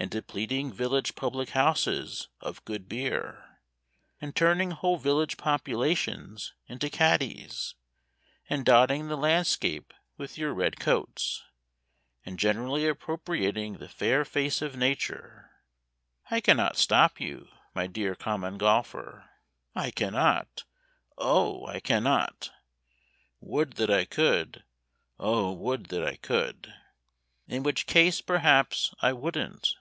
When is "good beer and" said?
2.64-4.32